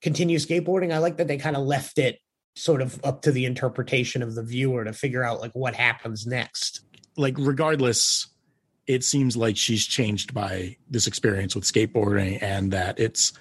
continue 0.00 0.38
skateboarding? 0.38 0.92
I 0.92 0.98
like 0.98 1.16
that 1.18 1.28
they 1.28 1.36
kind 1.36 1.56
of 1.56 1.62
left 1.62 1.98
it 1.98 2.18
sort 2.56 2.82
of 2.82 3.00
up 3.04 3.22
to 3.22 3.32
the 3.32 3.44
interpretation 3.44 4.22
of 4.22 4.34
the 4.34 4.42
viewer 4.42 4.84
to 4.84 4.92
figure 4.92 5.22
out 5.22 5.40
like 5.40 5.52
what 5.52 5.74
happens 5.74 6.26
next. 6.26 6.80
Like 7.16 7.36
regardless 7.38 8.28
it 8.86 9.04
seems 9.04 9.36
like 9.36 9.56
she's 9.56 9.86
changed 9.86 10.34
by 10.34 10.76
this 10.88 11.06
experience 11.06 11.54
with 11.54 11.64
skateboarding 11.64 12.42
and 12.42 12.72
that 12.72 12.98
it's 12.98 13.32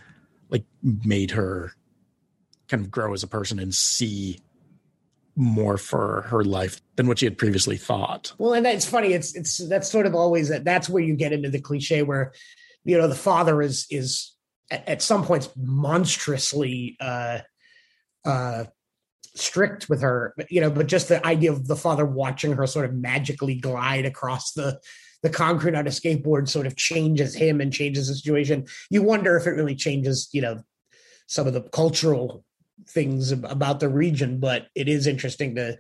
like 0.49 0.63
made 0.83 1.31
her 1.31 1.73
kind 2.67 2.83
of 2.83 2.91
grow 2.91 3.13
as 3.13 3.23
a 3.23 3.27
person 3.27 3.57
and 3.57 3.73
see 3.73 4.39
more 5.35 5.77
for 5.77 6.23
her 6.27 6.43
life 6.43 6.81
than 6.95 7.07
what 7.07 7.19
she 7.19 7.25
had 7.25 7.37
previously 7.37 7.77
thought. 7.77 8.33
Well, 8.37 8.53
and 8.53 8.65
that's 8.65 8.85
funny. 8.85 9.13
It's 9.13 9.35
it's 9.35 9.57
that's 9.69 9.89
sort 9.89 10.05
of 10.05 10.15
always 10.15 10.49
that 10.49 10.65
that's 10.65 10.89
where 10.89 11.03
you 11.03 11.15
get 11.15 11.33
into 11.33 11.49
the 11.49 11.61
cliche 11.61 12.03
where 12.03 12.33
you 12.83 12.97
know 12.97 13.07
the 13.07 13.15
father 13.15 13.61
is 13.61 13.87
is 13.89 14.33
at, 14.71 14.87
at 14.87 15.01
some 15.01 15.23
points 15.23 15.49
monstrously 15.55 16.97
uh 16.99 17.39
uh 18.25 18.65
strict 19.35 19.89
with 19.89 20.01
her, 20.01 20.35
you 20.49 20.61
know, 20.61 20.69
but 20.69 20.87
just 20.87 21.07
the 21.07 21.25
idea 21.25 21.51
of 21.51 21.67
the 21.67 21.75
father 21.75 22.05
watching 22.05 22.53
her 22.53 22.67
sort 22.67 22.85
of 22.85 22.93
magically 22.93 23.55
glide 23.55 24.05
across 24.05 24.51
the 24.53 24.79
the 25.21 25.29
concrete 25.29 25.75
on 25.75 25.85
a 25.85 25.89
skateboard 25.89 26.47
sort 26.47 26.65
of 26.65 26.77
changes 26.77 27.35
him 27.35 27.59
and 27.59 27.73
changes 27.73 28.07
the 28.07 28.15
situation. 28.15 28.65
You 28.89 29.03
wonder 29.03 29.35
if 29.35 29.47
it 29.47 29.51
really 29.51 29.75
changes, 29.75 30.29
you 30.31 30.41
know, 30.41 30.63
some 31.27 31.45
of 31.45 31.53
the 31.53 31.61
cultural 31.61 32.45
things 32.87 33.31
about 33.31 33.79
the 33.79 33.89
region, 33.89 34.39
but 34.39 34.67
it 34.75 34.87
is 34.87 35.07
interesting 35.07 35.55
to 35.55 35.77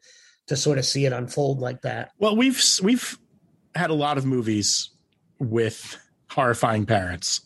to 0.47 0.55
sort 0.55 0.77
of 0.79 0.85
see 0.85 1.05
it 1.05 1.13
unfold 1.13 1.59
like 1.59 1.81
that. 1.83 2.11
Well, 2.17 2.35
we've 2.35 2.61
we've 2.81 3.17
had 3.75 3.89
a 3.91 3.93
lot 3.95 4.17
of 4.17 4.25
movies 4.25 4.89
with 5.39 5.97
horrifying 6.29 6.85
parents 6.85 7.41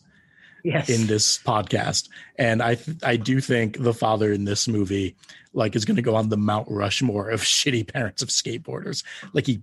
Yes. 0.64 0.88
in 0.88 1.06
this 1.06 1.36
podcast, 1.38 2.08
and 2.36 2.62
I 2.62 2.76
th- 2.76 2.96
I 3.02 3.16
do 3.16 3.40
think 3.42 3.82
the 3.82 3.92
father 3.92 4.32
in 4.32 4.44
this 4.46 4.66
movie 4.66 5.14
like 5.52 5.76
is 5.76 5.84
going 5.84 5.96
to 5.96 6.02
go 6.02 6.16
on 6.16 6.30
the 6.30 6.38
Mount 6.38 6.66
Rushmore 6.70 7.28
of 7.28 7.40
shitty 7.42 7.86
parents 7.92 8.22
of 8.22 8.30
skateboarders. 8.30 9.04
Like 9.34 9.46
he 9.46 9.62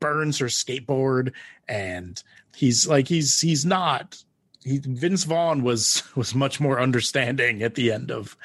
burns 0.00 0.38
her 0.38 0.46
skateboard, 0.46 1.32
and 1.68 2.22
he's 2.56 2.86
like 2.88 3.06
he's 3.08 3.38
he's 3.40 3.66
not. 3.66 4.16
He, 4.68 4.78
Vince 4.78 5.24
Vaughn 5.24 5.62
was 5.62 6.02
was 6.16 6.34
much 6.34 6.60
more 6.60 6.80
understanding 6.80 7.62
at 7.62 7.74
the 7.74 7.90
end 7.92 8.10
of 8.10 8.36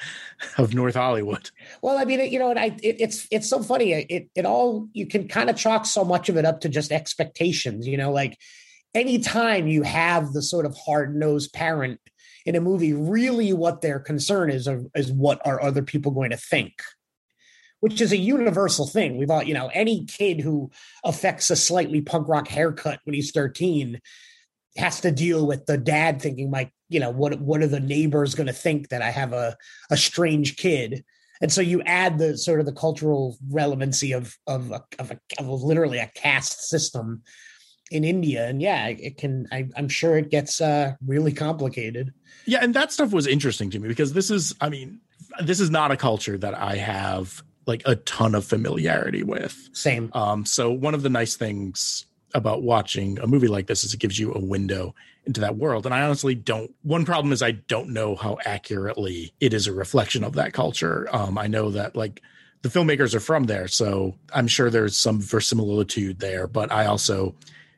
of 0.58 0.74
North 0.74 0.94
Hollywood. 0.94 1.50
Well, 1.82 1.98
I 1.98 2.04
mean, 2.04 2.20
you 2.32 2.38
know, 2.38 2.50
and 2.50 2.58
I 2.58 2.66
it, 2.82 2.96
it's 3.00 3.26
it's 3.30 3.48
so 3.48 3.62
funny. 3.62 3.92
It 3.92 4.30
it 4.34 4.46
all 4.46 4.88
you 4.92 5.06
can 5.06 5.28
kind 5.28 5.50
of 5.50 5.56
chalk 5.56 5.86
so 5.86 6.04
much 6.04 6.28
of 6.28 6.36
it 6.36 6.44
up 6.44 6.60
to 6.60 6.68
just 6.68 6.92
expectations. 6.92 7.86
You 7.86 7.96
know, 7.96 8.10
like 8.10 8.38
anytime 8.94 9.66
you 9.66 9.82
have 9.82 10.32
the 10.32 10.42
sort 10.42 10.66
of 10.66 10.76
hard 10.76 11.14
nosed 11.14 11.52
parent 11.52 12.00
in 12.46 12.56
a 12.56 12.60
movie, 12.60 12.92
really 12.92 13.52
what 13.52 13.80
their 13.80 13.98
concern 13.98 14.50
is 14.50 14.68
is 14.94 15.12
what 15.12 15.44
are 15.46 15.62
other 15.62 15.82
people 15.82 16.12
going 16.12 16.30
to 16.30 16.36
think. 16.36 16.82
Which 17.80 18.00
is 18.00 18.12
a 18.12 18.16
universal 18.16 18.86
thing. 18.86 19.18
We've 19.18 19.30
all, 19.30 19.42
you 19.42 19.52
know, 19.52 19.70
any 19.74 20.06
kid 20.06 20.40
who 20.40 20.70
affects 21.04 21.50
a 21.50 21.56
slightly 21.56 22.00
punk 22.00 22.28
rock 22.28 22.48
haircut 22.48 23.00
when 23.04 23.12
he's 23.12 23.30
13 23.30 24.00
has 24.76 25.00
to 25.00 25.10
deal 25.10 25.46
with 25.46 25.66
the 25.66 25.78
dad 25.78 26.20
thinking, 26.20 26.50
like, 26.50 26.72
you 26.88 27.00
know, 27.00 27.10
what 27.10 27.40
what 27.40 27.62
are 27.62 27.68
the 27.68 27.80
neighbors 27.80 28.34
going 28.34 28.46
to 28.46 28.52
think 28.52 28.88
that 28.88 29.02
I 29.02 29.10
have 29.10 29.32
a 29.32 29.56
a 29.90 29.96
strange 29.96 30.56
kid? 30.56 31.04
And 31.40 31.52
so 31.52 31.60
you 31.60 31.82
add 31.82 32.18
the 32.18 32.38
sort 32.38 32.60
of 32.60 32.66
the 32.66 32.72
cultural 32.72 33.36
relevancy 33.50 34.12
of 34.12 34.36
of 34.46 34.70
a, 34.70 34.82
of, 34.98 35.10
a, 35.10 35.18
of 35.38 35.46
a 35.46 35.54
literally 35.54 35.98
a 35.98 36.10
caste 36.14 36.68
system 36.68 37.22
in 37.90 38.04
India, 38.04 38.46
and 38.46 38.62
yeah, 38.62 38.88
it 38.88 39.18
can. 39.18 39.46
I, 39.52 39.68
am 39.76 39.88
sure 39.88 40.16
it 40.16 40.30
gets 40.30 40.60
uh, 40.60 40.94
really 41.06 41.32
complicated. 41.32 42.12
Yeah, 42.46 42.58
and 42.62 42.74
that 42.74 42.92
stuff 42.92 43.12
was 43.12 43.26
interesting 43.26 43.70
to 43.70 43.78
me 43.78 43.88
because 43.88 44.12
this 44.12 44.30
is, 44.30 44.54
I 44.60 44.68
mean, 44.68 45.00
this 45.42 45.60
is 45.60 45.70
not 45.70 45.90
a 45.90 45.96
culture 45.96 46.38
that 46.38 46.54
I 46.54 46.76
have 46.76 47.42
like 47.66 47.82
a 47.86 47.96
ton 47.96 48.34
of 48.34 48.44
familiarity 48.44 49.22
with. 49.22 49.70
Same. 49.72 50.10
Um, 50.12 50.44
so 50.44 50.70
one 50.70 50.94
of 50.94 51.02
the 51.02 51.08
nice 51.08 51.36
things 51.36 52.06
about 52.34 52.62
watching 52.62 53.18
a 53.20 53.26
movie 53.26 53.48
like 53.48 53.66
this 53.66 53.84
is 53.84 53.94
it 53.94 54.00
gives 54.00 54.18
you 54.18 54.34
a 54.34 54.38
window 54.38 54.94
into 55.24 55.40
that 55.40 55.56
world. 55.56 55.86
And 55.86 55.94
I 55.94 56.02
honestly 56.02 56.34
don't. 56.34 56.74
One 56.82 57.04
problem 57.04 57.32
is 57.32 57.42
I 57.42 57.52
don't 57.52 57.90
know 57.90 58.16
how 58.16 58.38
accurately 58.44 59.32
it 59.40 59.54
is 59.54 59.66
a 59.66 59.72
reflection 59.72 60.24
of 60.24 60.34
that 60.34 60.52
culture. 60.52 61.08
Um, 61.12 61.38
I 61.38 61.46
know 61.46 61.70
that 61.70 61.96
like 61.96 62.20
the 62.62 62.68
filmmakers 62.68 63.14
are 63.14 63.20
from 63.20 63.44
there, 63.44 63.68
so 63.68 64.16
I'm 64.32 64.48
sure 64.48 64.68
there's 64.68 64.96
some 64.96 65.20
verisimilitude 65.20 66.18
there. 66.18 66.46
But 66.46 66.72
I 66.72 66.86
also, 66.86 67.34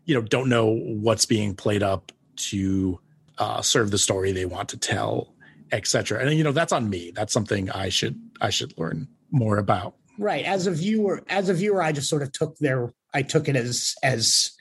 you 0.06 0.14
know, 0.14 0.22
don't 0.22 0.48
know 0.48 0.66
what's 0.66 1.26
being 1.26 1.54
played 1.54 1.82
up 1.82 2.12
to 2.36 2.98
uh, 3.38 3.60
serve 3.60 3.90
the 3.90 3.98
story 3.98 4.32
they 4.32 4.46
want 4.46 4.70
to 4.70 4.78
tell, 4.78 5.34
etc. 5.72 6.20
And 6.20 6.32
you 6.36 6.44
know, 6.44 6.52
that's 6.52 6.72
on 6.72 6.88
me. 6.88 7.12
That's 7.14 7.32
something 7.32 7.70
I 7.70 7.90
should 7.90 8.18
I 8.40 8.50
should 8.50 8.76
learn 8.78 9.08
more 9.30 9.58
about. 9.58 9.94
Right. 10.18 10.44
As 10.46 10.66
a 10.66 10.70
viewer, 10.70 11.22
as 11.28 11.50
a 11.50 11.54
viewer, 11.54 11.82
I 11.82 11.92
just 11.92 12.08
sort 12.08 12.22
of 12.22 12.32
took 12.32 12.56
their 12.58 12.92
I 13.16 13.22
took 13.22 13.48
it 13.48 13.56
as 13.56 13.94
as 14.02 14.52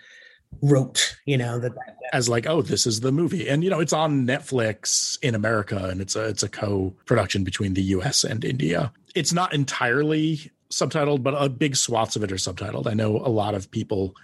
rote, 0.61 1.17
you 1.25 1.37
know, 1.37 1.59
that, 1.59 1.75
that 1.75 1.97
as 2.13 2.29
like, 2.29 2.47
oh, 2.47 2.61
this 2.61 2.87
is 2.87 3.01
the 3.01 3.11
movie. 3.11 3.49
And 3.49 3.63
you 3.63 3.69
know, 3.69 3.81
it's 3.81 3.93
on 3.93 4.25
Netflix 4.25 5.19
in 5.21 5.35
America 5.35 5.89
and 5.89 5.99
it's 5.99 6.15
a 6.15 6.25
it's 6.27 6.43
a 6.43 6.49
co-production 6.49 7.43
between 7.43 7.73
the 7.73 7.83
US 7.83 8.23
and 8.23 8.45
India. 8.45 8.93
It's 9.13 9.33
not 9.33 9.53
entirely 9.53 10.51
subtitled, 10.71 11.21
but 11.21 11.35
a 11.37 11.49
big 11.49 11.75
swaths 11.75 12.15
of 12.15 12.23
it 12.23 12.31
are 12.31 12.35
subtitled. 12.35 12.87
I 12.87 12.93
know 12.93 13.17
a 13.17 13.29
lot 13.29 13.53
of 13.53 13.69
people 13.69 14.15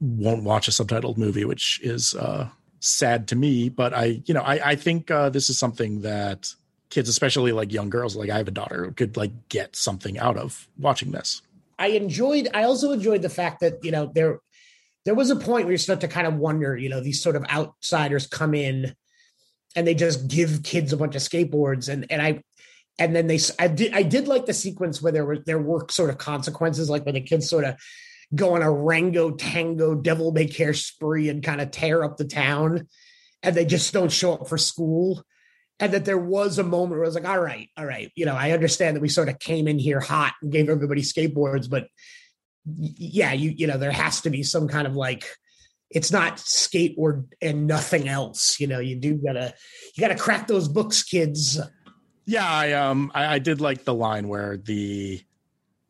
won't 0.00 0.42
watch 0.42 0.66
a 0.68 0.72
subtitled 0.72 1.16
movie, 1.16 1.44
which 1.44 1.80
is 1.82 2.14
uh 2.14 2.48
sad 2.80 3.28
to 3.28 3.36
me, 3.36 3.68
but 3.68 3.94
I, 3.94 4.22
you 4.26 4.34
know, 4.34 4.42
I, 4.42 4.70
I 4.70 4.76
think 4.76 5.10
uh, 5.10 5.30
this 5.30 5.48
is 5.50 5.58
something 5.58 6.02
that 6.02 6.52
kids, 6.90 7.08
especially 7.08 7.52
like 7.52 7.72
young 7.72 7.90
girls, 7.90 8.14
like 8.16 8.30
I 8.30 8.36
have 8.36 8.48
a 8.48 8.52
daughter, 8.52 8.92
could 8.96 9.16
like 9.16 9.48
get 9.48 9.74
something 9.74 10.18
out 10.18 10.36
of 10.36 10.68
watching 10.78 11.10
this. 11.10 11.42
I 11.78 11.88
enjoyed. 11.88 12.48
I 12.54 12.64
also 12.64 12.92
enjoyed 12.92 13.22
the 13.22 13.28
fact 13.28 13.60
that 13.60 13.84
you 13.84 13.90
know 13.90 14.10
there 14.14 14.40
there 15.04 15.14
was 15.14 15.30
a 15.30 15.36
point 15.36 15.64
where 15.64 15.72
you 15.72 15.78
start 15.78 16.00
to 16.00 16.08
kind 16.08 16.26
of 16.26 16.36
wonder, 16.36 16.76
you 16.76 16.88
know, 16.88 17.00
these 17.00 17.22
sort 17.22 17.36
of 17.36 17.44
outsiders 17.48 18.26
come 18.26 18.54
in 18.54 18.94
and 19.76 19.86
they 19.86 19.94
just 19.94 20.26
give 20.26 20.64
kids 20.64 20.92
a 20.92 20.96
bunch 20.96 21.14
of 21.14 21.22
skateboards, 21.22 21.88
and 21.88 22.06
and 22.10 22.20
I 22.20 22.42
and 22.98 23.14
then 23.14 23.26
they 23.26 23.38
I 23.58 23.68
did 23.68 23.92
I 23.92 24.02
did 24.02 24.26
like 24.26 24.46
the 24.46 24.54
sequence 24.54 25.00
where 25.00 25.12
there 25.12 25.24
were 25.24 25.38
there 25.38 25.60
were 25.60 25.86
sort 25.90 26.10
of 26.10 26.18
consequences, 26.18 26.90
like 26.90 27.04
when 27.04 27.14
the 27.14 27.20
kids 27.20 27.48
sort 27.48 27.64
of 27.64 27.76
go 28.34 28.54
on 28.54 28.62
a 28.62 28.70
Rango 28.70 29.30
Tango 29.30 29.94
devil 29.94 30.32
may 30.32 30.46
care 30.46 30.74
spree 30.74 31.28
and 31.28 31.42
kind 31.42 31.60
of 31.60 31.70
tear 31.70 32.02
up 32.02 32.16
the 32.16 32.24
town, 32.24 32.88
and 33.42 33.54
they 33.54 33.64
just 33.64 33.92
don't 33.92 34.10
show 34.10 34.34
up 34.34 34.48
for 34.48 34.58
school 34.58 35.22
and 35.78 35.92
that 35.92 36.04
there 36.04 36.18
was 36.18 36.58
a 36.58 36.64
moment 36.64 36.92
where 36.92 37.04
I 37.04 37.08
was 37.08 37.14
like, 37.14 37.28
all 37.28 37.40
right, 37.40 37.68
all 37.76 37.84
right, 37.84 38.10
you 38.14 38.24
know, 38.24 38.34
I 38.34 38.52
understand 38.52 38.96
that 38.96 39.00
we 39.00 39.08
sort 39.08 39.28
of 39.28 39.38
came 39.38 39.68
in 39.68 39.78
here 39.78 40.00
hot 40.00 40.34
and 40.42 40.52
gave 40.52 40.68
everybody 40.68 41.02
skateboards, 41.02 41.68
but 41.68 41.88
yeah, 42.74 43.32
you 43.32 43.50
you 43.50 43.66
know, 43.66 43.78
there 43.78 43.92
has 43.92 44.22
to 44.22 44.30
be 44.30 44.42
some 44.42 44.68
kind 44.68 44.86
of 44.86 44.96
like 44.96 45.24
it's 45.90 46.10
not 46.10 46.36
skateboard 46.36 47.28
and 47.40 47.66
nothing 47.66 48.08
else. 48.08 48.58
You 48.58 48.66
know, 48.66 48.80
you 48.80 48.96
do 48.96 49.14
gotta 49.14 49.54
you 49.94 50.00
gotta 50.00 50.16
crack 50.16 50.46
those 50.48 50.68
books, 50.68 51.02
kids. 51.02 51.60
Yeah, 52.24 52.48
I 52.48 52.72
um 52.72 53.12
I, 53.14 53.34
I 53.34 53.38
did 53.38 53.60
like 53.60 53.84
the 53.84 53.94
line 53.94 54.28
where 54.28 54.56
the 54.56 55.22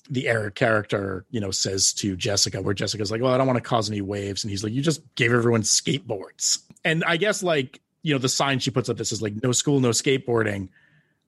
the 0.09 0.29
Eric 0.29 0.55
character, 0.55 1.25
you 1.31 1.41
know, 1.41 1.51
says 1.51 1.93
to 1.95 2.15
Jessica, 2.15 2.63
where 2.63 2.75
Jessica's 2.75 3.11
like, 3.11 3.23
Well, 3.23 3.33
I 3.33 3.39
don't 3.39 3.47
want 3.47 3.57
to 3.57 3.63
cause 3.63 3.89
any 3.89 4.03
waves. 4.03 4.45
And 4.45 4.51
he's 4.51 4.63
like, 4.63 4.73
You 4.73 4.83
just 4.83 5.03
gave 5.15 5.33
everyone 5.33 5.63
skateboards. 5.63 6.59
And 6.85 7.03
I 7.05 7.17
guess 7.17 7.43
like 7.43 7.81
you 8.07 8.15
know 8.15 8.19
the 8.19 8.29
sign 8.29 8.61
she 8.61 8.71
puts 8.71 8.89
up 8.89 8.97
this 8.97 9.11
is 9.11 9.21
like 9.21 9.35
no 9.43 9.51
school 9.51 9.81
no 9.81 9.91
skateboarding 9.91 10.69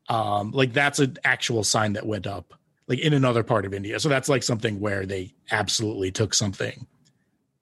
um 0.08 0.52
like 0.52 0.72
that's 0.72 1.00
an 1.00 1.16
actual 1.24 1.64
sign 1.64 1.94
that 1.94 2.06
went 2.06 2.26
up 2.26 2.54
like 2.86 3.00
in 3.00 3.12
another 3.12 3.42
part 3.42 3.66
of 3.66 3.74
india. 3.74 3.98
So 3.98 4.08
that's 4.08 4.28
like 4.28 4.44
something 4.44 4.78
where 4.78 5.04
they 5.04 5.34
absolutely 5.50 6.12
took 6.12 6.34
something 6.34 6.86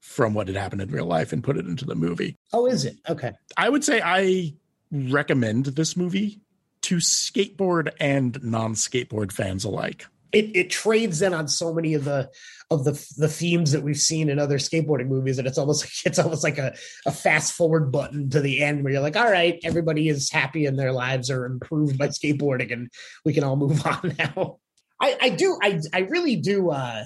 from 0.01 0.35
what 0.35 0.49
had 0.49 0.57
happened 0.57 0.83
in 0.83 0.91
real 0.91 1.07
life 1.07 1.33
and 1.33 1.43
put 1.43 1.57
it 1.57 1.67
into 1.67 1.85
the 1.85 1.95
movie. 1.95 2.37
Oh 2.53 2.67
is 2.67 2.85
it? 2.85 2.97
Okay. 3.09 3.33
I 3.57 3.69
would 3.71 3.85
say 3.85 4.01
i 4.05 4.55
recommend 4.93 5.67
this 5.67 5.97
movie 5.97 6.41
to 6.83 6.97
skateboard 6.97 7.91
and 7.99 8.39
non-skateboard 8.45 9.33
fans 9.33 9.65
alike. 9.65 10.07
It, 10.31 10.55
it 10.55 10.71
trades 10.71 11.23
in 11.23 11.35
on 11.35 11.49
so 11.49 11.73
many 11.73 11.95
of 11.95 12.05
the 12.05 12.31
of 12.71 12.85
the 12.85 12.93
the 13.17 13.29
themes 13.29 13.73
that 13.73 13.83
we've 13.83 13.97
seen 13.97 14.29
in 14.29 14.39
other 14.39 14.59
skateboarding 14.59 15.07
movies 15.07 15.39
and 15.39 15.47
it's 15.47 15.59
almost 15.59 15.85
like 15.85 16.07
it's 16.07 16.19
almost 16.19 16.43
like 16.43 16.59
a, 16.59 16.75
a 17.07 17.13
fast 17.13 17.53
forward 17.53 17.93
button 17.93 18.29
to 18.31 18.41
the 18.41 18.63
end 18.63 18.83
where 18.83 18.93
you're 18.93 19.03
like 19.03 19.17
all 19.17 19.31
right 19.31 19.59
everybody 19.65 20.09
is 20.09 20.31
happy 20.31 20.67
and 20.67 20.79
their 20.79 20.93
lives 20.93 21.31
are 21.31 21.47
improved 21.47 21.97
by 21.97 22.09
skateboarding 22.09 22.73
and 22.73 22.91
we 23.25 23.33
can 23.33 23.45
all 23.45 23.57
move 23.57 23.87
on 23.87 24.15
now 24.19 24.59
i 25.01 25.17
i 25.21 25.29
do 25.29 25.59
i 25.63 25.81
i 25.93 26.01
really 26.01 26.37
do 26.37 26.71
uh 26.71 27.05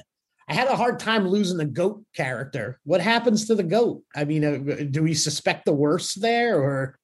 I 0.49 0.55
had 0.55 0.67
a 0.67 0.75
hard 0.75 0.99
time 0.99 1.29
losing 1.29 1.59
the 1.59 1.65
goat 1.65 2.03
character. 2.13 2.81
What 2.83 3.01
happens 3.01 3.47
to 3.47 3.55
the 3.55 3.63
goat? 3.63 4.03
I 4.17 4.25
mean, 4.25 4.45
uh, 4.45 4.83
do 4.91 5.05
we 5.05 5.15
suspect 5.15 5.65
the 5.65 5.73
worst 5.73 6.21
there, 6.21 6.61
or 6.61 6.99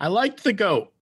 I 0.00 0.08
liked 0.08 0.42
the 0.42 0.52
goat. 0.52 0.92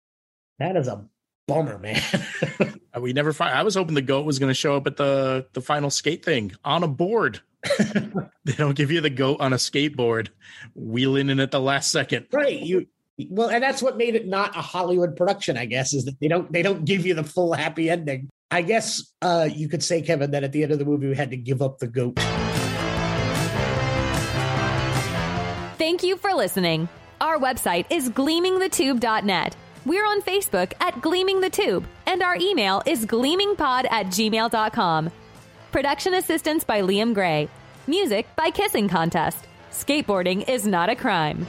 That 0.58 0.76
is 0.76 0.86
a 0.86 1.06
bummer, 1.46 1.78
man. 1.78 2.00
Uh, 2.94 3.00
we 3.00 3.14
never 3.14 3.32
find. 3.32 3.54
I 3.54 3.62
was 3.62 3.74
hoping 3.74 3.94
the 3.94 4.02
goat 4.02 4.26
was 4.26 4.38
going 4.38 4.50
to 4.50 4.54
show 4.54 4.76
up 4.76 4.86
at 4.86 4.98
the 4.98 5.46
the 5.54 5.62
final 5.62 5.88
skate 5.88 6.22
thing 6.22 6.52
on 6.62 6.82
a 6.82 6.86
board. 6.86 7.40
they 8.44 8.52
don't 8.52 8.76
give 8.76 8.90
you 8.90 9.00
the 9.00 9.08
goat 9.08 9.40
on 9.40 9.54
a 9.54 9.56
skateboard, 9.56 10.28
wheeling 10.74 11.30
in 11.30 11.40
at 11.40 11.50
the 11.50 11.58
last 11.58 11.90
second. 11.90 12.26
Right. 12.30 12.60
You 12.60 12.86
well, 13.30 13.48
and 13.48 13.62
that's 13.62 13.82
what 13.82 13.96
made 13.96 14.14
it 14.14 14.26
not 14.26 14.56
a 14.56 14.60
Hollywood 14.60 15.16
production, 15.16 15.56
I 15.56 15.64
guess, 15.64 15.94
is 15.94 16.04
that 16.04 16.20
they 16.20 16.28
don't 16.28 16.52
they 16.52 16.60
don't 16.60 16.84
give 16.84 17.06
you 17.06 17.14
the 17.14 17.24
full 17.24 17.54
happy 17.54 17.88
ending. 17.88 18.28
I 18.50 18.60
guess 18.60 19.10
uh, 19.22 19.48
you 19.50 19.68
could 19.68 19.82
say, 19.82 20.02
Kevin, 20.02 20.32
that 20.32 20.44
at 20.44 20.52
the 20.52 20.62
end 20.62 20.72
of 20.72 20.78
the 20.78 20.84
movie 20.84 21.08
we 21.08 21.16
had 21.16 21.30
to 21.30 21.36
give 21.38 21.62
up 21.62 21.78
the 21.78 21.86
goat. 21.86 22.18
Thank 25.78 26.02
you 26.02 26.16
for 26.16 26.34
listening. 26.34 26.88
Our 27.20 27.38
website 27.38 27.86
is 27.90 28.10
gleamingthetube.net. 28.10 29.56
We're 29.84 30.04
on 30.06 30.22
Facebook 30.22 30.72
at 30.80 31.00
Gleaming 31.00 31.40
the 31.40 31.50
Tube, 31.50 31.86
and 32.06 32.22
our 32.22 32.36
email 32.36 32.82
is 32.86 33.04
gleamingpod 33.04 33.90
at 33.90 34.06
gmail.com. 34.06 35.10
Production 35.72 36.14
assistance 36.14 36.62
by 36.62 36.82
Liam 36.82 37.12
Gray. 37.12 37.48
Music 37.88 38.28
by 38.36 38.50
Kissing 38.50 38.88
Contest. 38.88 39.48
Skateboarding 39.72 40.48
is 40.48 40.66
not 40.66 40.88
a 40.88 40.94
crime. 40.94 41.46